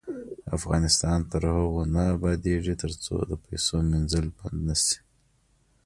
[0.57, 4.97] افغانستان تر هغو نه ابادیږي، ترڅو د پیسو مینځل بند نشي.